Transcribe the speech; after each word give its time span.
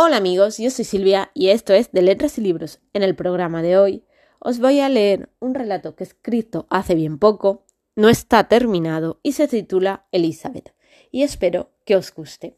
Hola 0.00 0.18
amigos, 0.18 0.58
yo 0.58 0.70
soy 0.70 0.84
Silvia 0.84 1.32
y 1.34 1.48
esto 1.48 1.72
es 1.72 1.90
de 1.90 2.02
Letras 2.02 2.38
y 2.38 2.40
Libros. 2.40 2.78
En 2.92 3.02
el 3.02 3.16
programa 3.16 3.62
de 3.62 3.78
hoy 3.78 4.04
os 4.38 4.60
voy 4.60 4.78
a 4.78 4.88
leer 4.88 5.28
un 5.40 5.56
relato 5.56 5.96
que 5.96 6.04
he 6.04 6.06
escrito 6.06 6.68
hace 6.70 6.94
bien 6.94 7.18
poco, 7.18 7.66
no 7.96 8.08
está 8.08 8.46
terminado 8.46 9.18
y 9.24 9.32
se 9.32 9.48
titula 9.48 10.06
Elizabeth 10.12 10.72
y 11.10 11.24
espero 11.24 11.72
que 11.84 11.96
os 11.96 12.14
guste. 12.14 12.56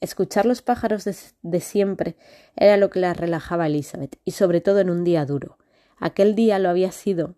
Escuchar 0.00 0.46
los 0.46 0.62
pájaros 0.62 1.04
de, 1.04 1.60
siempre 1.60 2.16
era 2.56 2.78
lo 2.78 2.88
que 2.88 3.00
la 3.00 3.12
relajaba 3.12 3.66
Elizabeth 3.66 4.18
y 4.24 4.30
sobre 4.30 4.62
todo 4.62 4.80
en 4.80 4.88
un 4.88 5.04
día 5.04 5.26
duro. 5.26 5.58
Aquel 5.98 6.34
día 6.34 6.58
lo 6.58 6.70
había 6.70 6.90
sido 6.90 7.34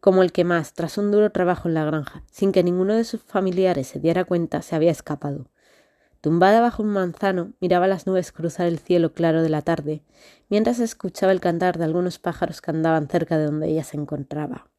como 0.00 0.24
el 0.24 0.32
que 0.32 0.42
más, 0.42 0.72
tras 0.72 0.98
un 0.98 1.12
duro 1.12 1.30
trabajo 1.30 1.68
en 1.68 1.74
la 1.74 1.84
granja, 1.84 2.24
sin 2.28 2.50
que 2.50 2.64
ninguno 2.64 2.96
de 2.96 3.04
sus 3.04 3.22
familiares 3.22 3.86
se 3.86 4.00
diera 4.00 4.24
cuenta, 4.24 4.62
se 4.62 4.74
había 4.74 4.90
escapado. 4.90 5.46
Tumbada 6.24 6.62
bajo 6.62 6.82
un 6.82 6.88
manzano, 6.88 7.52
miraba 7.60 7.86
las 7.86 8.06
nubes 8.06 8.32
cruzar 8.32 8.66
el 8.66 8.78
cielo 8.78 9.12
claro 9.12 9.42
de 9.42 9.50
la 9.50 9.60
tarde, 9.60 10.02
mientras 10.48 10.78
escuchaba 10.78 11.32
el 11.32 11.40
cantar 11.42 11.76
de 11.76 11.84
algunos 11.84 12.18
pájaros 12.18 12.62
que 12.62 12.70
andaban 12.70 13.08
cerca 13.08 13.36
de 13.36 13.44
donde 13.44 13.68
ella 13.68 13.84
se 13.84 13.98
encontraba. 13.98 14.70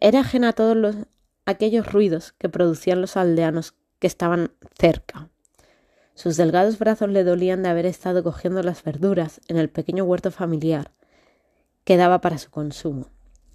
Era 0.00 0.18
ajena 0.18 0.48
a 0.48 0.52
todos 0.52 0.76
los, 0.76 0.96
aquellos 1.46 1.92
ruidos 1.92 2.32
que 2.32 2.48
producían 2.48 3.00
los 3.00 3.16
aldeanos 3.16 3.76
que 4.00 4.08
estaban 4.08 4.50
cerca. 4.76 5.28
Sus 6.16 6.36
delgados 6.36 6.80
brazos 6.80 7.10
le 7.10 7.22
dolían 7.22 7.62
de 7.62 7.68
haber 7.68 7.86
estado 7.86 8.24
cogiendo 8.24 8.60
las 8.64 8.82
verduras 8.82 9.40
en 9.46 9.56
el 9.56 9.70
pequeño 9.70 10.02
huerto 10.02 10.32
familiar 10.32 10.90
que 11.84 11.96
daba 11.96 12.20
para 12.20 12.38
su 12.38 12.50
consumo. 12.50 13.06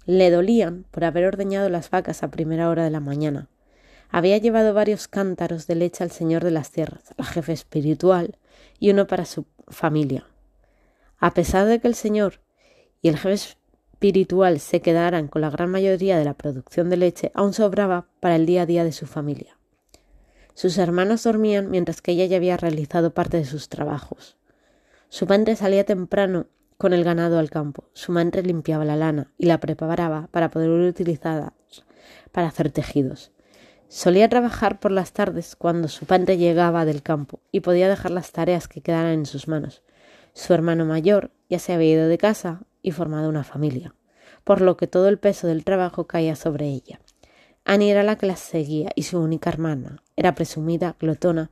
Le 0.06 0.30
dolían 0.30 0.86
por 0.90 1.04
haber 1.04 1.26
ordeñado 1.26 1.68
las 1.68 1.90
vacas 1.90 2.22
a 2.22 2.30
primera 2.30 2.70
hora 2.70 2.84
de 2.84 2.90
la 2.90 3.00
mañana, 3.00 3.50
había 4.10 4.38
llevado 4.38 4.74
varios 4.74 5.08
cántaros 5.08 5.66
de 5.66 5.76
leche 5.76 6.04
al 6.04 6.10
Señor 6.10 6.44
de 6.44 6.50
las 6.50 6.70
Tierras, 6.70 7.14
al 7.16 7.26
jefe 7.26 7.52
espiritual, 7.52 8.36
y 8.78 8.90
uno 8.90 9.06
para 9.06 9.24
su 9.24 9.46
familia. 9.68 10.26
A 11.18 11.34
pesar 11.34 11.66
de 11.66 11.80
que 11.80 11.88
el 11.88 11.94
Señor 11.94 12.40
y 13.02 13.08
el 13.08 13.16
jefe 13.16 13.34
espiritual 13.34 14.60
se 14.60 14.80
quedaran 14.80 15.28
con 15.28 15.42
la 15.42 15.50
gran 15.50 15.70
mayoría 15.70 16.18
de 16.18 16.24
la 16.24 16.34
producción 16.34 16.90
de 16.90 16.96
leche, 16.96 17.30
aún 17.34 17.52
sobraba 17.52 18.08
para 18.20 18.36
el 18.36 18.46
día 18.46 18.62
a 18.62 18.66
día 18.66 18.84
de 18.84 18.92
su 18.92 19.06
familia. 19.06 19.58
Sus 20.54 20.78
hermanos 20.78 21.22
dormían 21.22 21.70
mientras 21.70 22.02
que 22.02 22.12
ella 22.12 22.26
ya 22.26 22.36
había 22.36 22.56
realizado 22.56 23.14
parte 23.14 23.36
de 23.36 23.44
sus 23.44 23.68
trabajos. 23.68 24.36
Su 25.08 25.26
padre 25.26 25.56
salía 25.56 25.84
temprano 25.84 26.46
con 26.76 26.92
el 26.92 27.04
ganado 27.04 27.38
al 27.38 27.50
campo. 27.50 27.84
Su 27.92 28.12
madre 28.12 28.42
limpiaba 28.42 28.84
la 28.84 28.96
lana 28.96 29.32
y 29.38 29.46
la 29.46 29.58
preparaba 29.58 30.28
para 30.30 30.50
poder 30.50 30.70
utilizarla 30.70 31.52
para 32.32 32.48
hacer 32.48 32.70
tejidos. 32.70 33.32
Solía 33.90 34.28
trabajar 34.28 34.78
por 34.78 34.92
las 34.92 35.12
tardes 35.12 35.56
cuando 35.56 35.88
su 35.88 36.06
padre 36.06 36.38
llegaba 36.38 36.84
del 36.84 37.02
campo 37.02 37.40
y 37.50 37.58
podía 37.58 37.88
dejar 37.88 38.12
las 38.12 38.30
tareas 38.30 38.68
que 38.68 38.82
quedaran 38.82 39.14
en 39.14 39.26
sus 39.26 39.48
manos. 39.48 39.82
Su 40.32 40.54
hermano 40.54 40.84
mayor 40.86 41.32
ya 41.48 41.58
se 41.58 41.72
había 41.72 41.94
ido 41.94 42.06
de 42.06 42.16
casa 42.16 42.62
y 42.82 42.92
formado 42.92 43.28
una 43.28 43.42
familia, 43.42 43.96
por 44.44 44.60
lo 44.60 44.76
que 44.76 44.86
todo 44.86 45.08
el 45.08 45.18
peso 45.18 45.48
del 45.48 45.64
trabajo 45.64 46.06
caía 46.06 46.36
sobre 46.36 46.68
ella. 46.68 47.00
Annie 47.64 47.90
era 47.90 48.04
la 48.04 48.14
que 48.14 48.26
las 48.26 48.38
seguía 48.38 48.90
y 48.94 49.02
su 49.02 49.18
única 49.18 49.50
hermana. 49.50 50.04
Era 50.14 50.36
presumida, 50.36 50.94
glotona, 51.00 51.50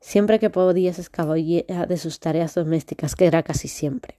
siempre 0.00 0.40
que 0.40 0.50
podía 0.50 0.92
se 0.92 1.02
escabullía 1.02 1.86
de 1.88 1.96
sus 1.96 2.18
tareas 2.18 2.56
domésticas, 2.56 3.14
que 3.14 3.26
era 3.26 3.44
casi 3.44 3.68
siempre. 3.68 4.18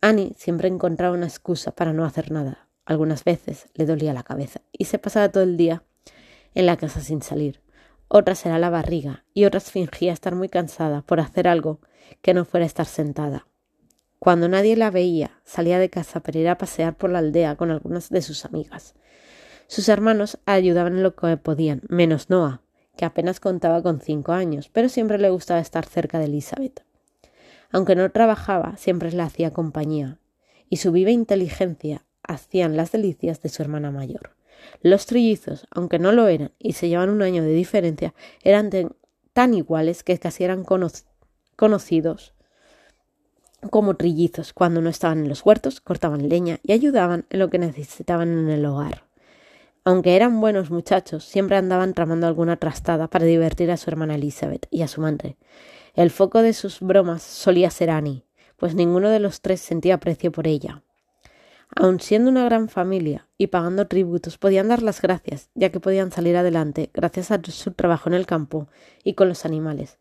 Annie 0.00 0.32
siempre 0.36 0.68
encontraba 0.68 1.16
una 1.16 1.26
excusa 1.26 1.72
para 1.72 1.92
no 1.92 2.04
hacer 2.04 2.30
nada. 2.30 2.68
Algunas 2.84 3.24
veces 3.24 3.66
le 3.74 3.84
dolía 3.84 4.14
la 4.14 4.22
cabeza 4.22 4.60
y 4.70 4.84
se 4.84 5.00
pasaba 5.00 5.28
todo 5.28 5.42
el 5.42 5.56
día 5.56 5.82
en 6.54 6.66
la 6.66 6.76
casa 6.76 7.00
sin 7.00 7.22
salir. 7.22 7.60
Otras 8.08 8.44
era 8.44 8.58
la 8.58 8.70
barriga 8.70 9.24
y 9.32 9.44
otras 9.44 9.70
fingía 9.70 10.12
estar 10.12 10.34
muy 10.34 10.48
cansada 10.48 11.02
por 11.02 11.20
hacer 11.20 11.48
algo 11.48 11.80
que 12.20 12.34
no 12.34 12.44
fuera 12.44 12.66
estar 12.66 12.86
sentada. 12.86 13.46
Cuando 14.18 14.48
nadie 14.48 14.76
la 14.76 14.90
veía, 14.90 15.40
salía 15.44 15.78
de 15.78 15.90
casa 15.90 16.20
para 16.20 16.38
ir 16.38 16.48
a 16.48 16.58
pasear 16.58 16.96
por 16.96 17.10
la 17.10 17.18
aldea 17.18 17.56
con 17.56 17.70
algunas 17.70 18.10
de 18.10 18.22
sus 18.22 18.44
amigas. 18.44 18.94
Sus 19.66 19.88
hermanos 19.88 20.38
ayudaban 20.46 20.96
en 20.96 21.02
lo 21.02 21.16
que 21.16 21.36
podían, 21.38 21.82
menos 21.88 22.28
Noah, 22.30 22.60
que 22.96 23.04
apenas 23.04 23.40
contaba 23.40 23.82
con 23.82 24.00
cinco 24.00 24.32
años, 24.32 24.68
pero 24.68 24.88
siempre 24.88 25.18
le 25.18 25.30
gustaba 25.30 25.60
estar 25.60 25.86
cerca 25.86 26.18
de 26.18 26.26
Elizabeth. 26.26 26.84
Aunque 27.70 27.96
no 27.96 28.10
trabajaba, 28.10 28.76
siempre 28.76 29.10
le 29.10 29.22
hacía 29.22 29.52
compañía, 29.52 30.18
y 30.68 30.76
su 30.76 30.92
viva 30.92 31.10
inteligencia 31.10 32.04
hacían 32.22 32.76
las 32.76 32.92
delicias 32.92 33.40
de 33.40 33.48
su 33.48 33.62
hermana 33.62 33.90
mayor. 33.90 34.36
Los 34.80 35.06
trillizos, 35.06 35.66
aunque 35.70 35.98
no 35.98 36.12
lo 36.12 36.28
eran 36.28 36.52
y 36.58 36.72
se 36.74 36.88
llevan 36.88 37.10
un 37.10 37.22
año 37.22 37.42
de 37.42 37.52
diferencia, 37.52 38.14
eran 38.42 38.70
tan 39.32 39.54
iguales 39.54 40.02
que 40.02 40.18
casi 40.18 40.44
eran 40.44 40.64
conocidos 40.64 42.34
como 43.70 43.96
trillizos. 43.96 44.52
Cuando 44.52 44.80
no 44.80 44.90
estaban 44.90 45.20
en 45.20 45.28
los 45.28 45.44
huertos, 45.44 45.80
cortaban 45.80 46.28
leña 46.28 46.58
y 46.62 46.72
ayudaban 46.72 47.26
en 47.30 47.38
lo 47.38 47.50
que 47.50 47.58
necesitaban 47.58 48.32
en 48.32 48.48
el 48.48 48.64
hogar. 48.66 49.04
Aunque 49.84 50.14
eran 50.14 50.40
buenos 50.40 50.70
muchachos, 50.70 51.24
siempre 51.24 51.56
andaban 51.56 51.92
tramando 51.94 52.26
alguna 52.26 52.56
trastada 52.56 53.08
para 53.08 53.24
divertir 53.24 53.70
a 53.70 53.76
su 53.76 53.90
hermana 53.90 54.14
Elizabeth 54.14 54.66
y 54.70 54.82
a 54.82 54.88
su 54.88 55.00
madre. 55.00 55.36
El 55.94 56.10
foco 56.10 56.40
de 56.40 56.52
sus 56.52 56.80
bromas 56.80 57.22
solía 57.22 57.68
ser 57.70 57.90
Annie, 57.90 58.24
pues 58.56 58.74
ninguno 58.76 59.10
de 59.10 59.18
los 59.18 59.40
tres 59.40 59.60
sentía 59.60 59.96
aprecio 59.96 60.30
por 60.30 60.46
ella. 60.46 60.82
Aun 61.74 62.00
siendo 62.00 62.30
una 62.30 62.44
gran 62.44 62.68
familia 62.68 63.28
y 63.38 63.46
pagando 63.46 63.86
tributos, 63.86 64.36
podían 64.36 64.68
dar 64.68 64.82
las 64.82 65.00
gracias, 65.00 65.48
ya 65.54 65.70
que 65.70 65.80
podían 65.80 66.12
salir 66.12 66.36
adelante 66.36 66.90
gracias 66.92 67.30
a 67.30 67.40
su 67.42 67.72
trabajo 67.72 68.10
en 68.10 68.14
el 68.14 68.26
campo 68.26 68.68
y 69.04 69.14
con 69.14 69.28
los 69.28 69.46
animales. 69.46 69.98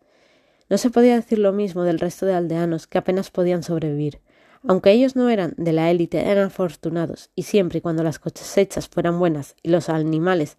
No 0.70 0.78
se 0.78 0.90
podía 0.90 1.16
decir 1.16 1.40
lo 1.40 1.54
mismo 1.54 1.84
del 1.84 2.00
resto 2.00 2.26
de 2.26 2.34
aldeanos 2.34 2.88
que 2.88 2.98
apenas 2.98 3.32
podían 3.32 3.64
sobrevivir. 3.64 4.20
Aunque 4.68 4.92
ellos 4.92 5.16
no 5.16 5.30
eran 5.30 5.54
de 5.58 5.72
la 5.72 5.90
élite, 5.90 6.30
eran 6.30 6.48
afortunados, 6.48 7.32
y 7.36 7.44
siempre 7.44 7.80
y 7.80 7.82
cuando 7.82 8.04
las 8.04 8.20
cosechas 8.20 8.90
fueran 8.90 9.18
buenas 9.18 9.56
y 9.64 9.70
los 9.70 9.90
animales 9.90 10.58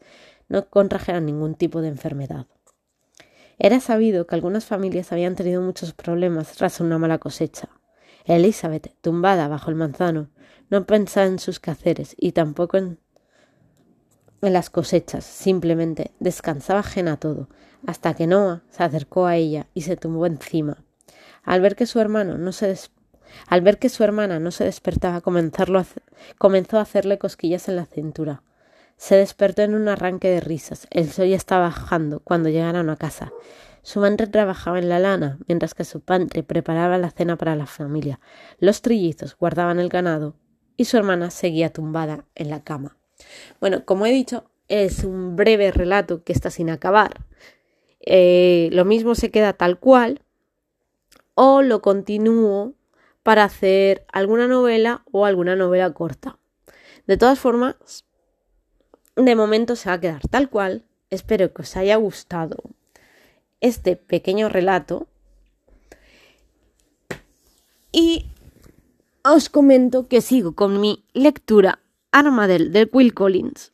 no 0.49 0.69
contrajeran 0.69 1.27
ningún 1.27 1.55
tipo 1.55 1.83
de 1.83 1.89
enfermedad. 1.89 2.47
Era 3.59 3.81
sabido 3.81 4.27
que 4.27 4.35
algunas 4.35 4.65
familias 4.65 5.13
habían 5.13 5.37
tenido 5.37 5.61
muchos 5.63 5.93
problemas 5.93 6.53
tras 6.53 6.81
una 6.81 6.99
mala 6.99 7.19
cosecha. 7.19 7.69
Elizabeth, 8.25 8.95
tumbada 9.01 9.49
bajo 9.49 9.71
el 9.71 9.77
manzano, 9.77 10.29
no 10.71 10.87
pensaba 10.87 11.27
en 11.27 11.39
sus 11.39 11.61
quehaceres 11.61 12.15
y 12.19 12.33
tampoco 12.33 12.77
en, 12.77 12.99
las 14.41 14.71
cosechas, 14.71 15.25
simplemente 15.25 16.11
descansaba 16.19 16.81
ajena 16.81 17.13
a 17.13 17.17
todo, 17.17 17.49
hasta 17.87 18.15
que 18.15 18.27
Noah 18.27 18.63
se 18.71 18.83
acercó 18.83 19.27
a 19.27 19.37
ella 19.37 19.67
y 19.75 19.83
se 19.83 19.97
tumbó 19.97 20.27
encima. 20.27 20.83
Al 21.45 21.61
ver 21.61 21.77
que 21.77 21.87
su 21.87 22.01
hermano 22.01 22.39
no 22.39 22.53
se 22.53 22.77
al 23.47 23.61
ver 23.63 23.79
que 23.79 23.89
su 23.89 24.05
hermana 24.05 24.39
no 24.41 24.51
se 24.51 24.65
despertaba, 24.65 25.21
comenzó 25.21 26.79
a 26.79 26.83
hacerle 26.83 27.19
cosquillas 27.19 27.69
en 27.69 27.77
la 27.77 27.87
cintura. 27.87 28.43
Se 28.97 29.17
despertó 29.17 29.63
en 29.63 29.75
un 29.75 29.89
arranque 29.89 30.29
de 30.29 30.41
risas. 30.41 30.87
El 30.91 31.11
sol 31.11 31.27
ya 31.27 31.37
estaba 31.37 31.67
bajando 31.67 32.21
cuando 32.21 32.51
llegaron 32.51 32.91
a 32.91 32.97
casa. 32.97 33.33
Su 33.83 34.01
madre 34.01 34.29
trabajaba 34.29 34.79
en 34.79 34.89
la 34.89 35.01
lana, 35.01 35.39
mientras 35.49 35.75
que 35.75 35.85
su 35.85 36.01
padre 36.01 36.43
preparaba 36.43 36.99
la 36.99 37.11
cena 37.11 37.37
para 37.37 37.57
la 37.57 37.67
familia. 37.67 38.21
Los 38.59 38.81
trillizos 38.81 39.37
guardaban 39.37 39.81
el 39.81 39.89
ganado 39.89 40.37
y 40.77 40.85
su 40.85 40.97
hermana 40.97 41.31
seguía 41.31 41.73
tumbada 41.73 42.25
en 42.37 42.49
la 42.49 42.63
cama. 42.63 42.97
Bueno, 43.61 43.85
como 43.85 44.07
he 44.07 44.13
dicho, 44.13 44.45
es 44.69 45.05
un 45.05 45.35
breve 45.35 45.73
relato 45.73 46.23
que 46.23 46.33
está 46.33 46.51
sin 46.51 46.71
acabar. 46.71 47.27
Eh, 48.01 48.69
lo 48.73 48.85
mismo 48.85 49.15
se 49.15 49.31
queda 49.31 49.53
tal 49.53 49.79
cual 49.79 50.23
o 51.35 51.63
lo 51.63 51.83
continúo 51.83 52.75
para 53.23 53.45
hacer 53.45 54.05
alguna 54.13 54.47
novela 54.49 55.03
o 55.11 55.27
alguna 55.27 55.57
novela 55.57 55.93
corta. 55.93 56.39
De 57.07 57.17
todas 57.17 57.39
formas, 57.39 58.05
de 59.17 59.35
momento 59.35 59.77
se 59.77 59.89
va 59.89 59.95
a 59.95 60.01
quedar 60.01 60.23
tal 60.29 60.51
cual. 60.51 60.85
Espero 61.11 61.53
que 61.53 61.63
os 61.63 61.77
haya 61.77 61.97
gustado 61.97 62.57
este 63.63 63.97
pequeño 63.97 64.51
relato. 64.51 65.09
Y 67.91 68.27
os 69.25 69.49
comento 69.49 70.09
que 70.09 70.21
sigo 70.21 70.55
con 70.55 70.81
mi 70.81 71.05
lectura 71.15 71.79
Armadale 72.11 72.69
de 72.69 72.89
Will 72.93 73.15
Collins, 73.15 73.73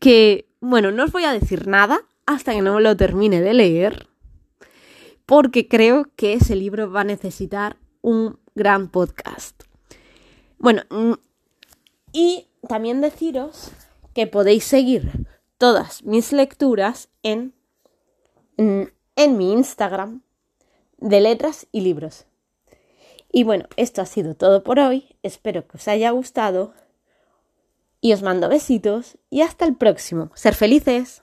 que, 0.00 0.48
bueno, 0.60 0.90
no 0.90 1.04
os 1.04 1.12
voy 1.12 1.24
a 1.24 1.32
decir 1.32 1.68
nada 1.68 2.00
hasta 2.26 2.52
que 2.52 2.62
no 2.62 2.80
lo 2.80 2.96
termine 2.96 3.40
de 3.40 3.54
leer, 3.54 4.08
porque 5.26 5.68
creo 5.68 6.10
que 6.16 6.32
ese 6.34 6.56
libro 6.56 6.90
va 6.90 7.02
a 7.02 7.04
necesitar 7.04 7.76
un 8.00 8.38
gran 8.54 8.88
podcast. 8.88 9.62
Bueno, 10.58 10.82
mm, 10.90 11.12
y 12.12 12.48
también 12.68 13.00
deciros 13.00 13.70
que 14.14 14.26
podéis 14.26 14.64
seguir 14.64 15.26
todas 15.58 16.02
mis 16.04 16.32
lecturas 16.32 17.08
en, 17.22 17.52
en, 17.52 17.55
en 18.56 19.36
mi 19.36 19.52
Instagram 19.52 20.22
de 20.98 21.20
letras 21.20 21.66
y 21.72 21.80
libros. 21.82 22.26
Y 23.30 23.44
bueno, 23.44 23.66
esto 23.76 24.00
ha 24.00 24.06
sido 24.06 24.34
todo 24.34 24.62
por 24.62 24.78
hoy. 24.78 25.16
Espero 25.22 25.66
que 25.66 25.76
os 25.76 25.88
haya 25.88 26.10
gustado. 26.10 26.72
Y 28.00 28.12
os 28.12 28.22
mando 28.22 28.48
besitos 28.48 29.18
y 29.30 29.42
hasta 29.42 29.64
el 29.64 29.74
próximo. 29.74 30.30
Ser 30.34 30.54
felices. 30.54 31.22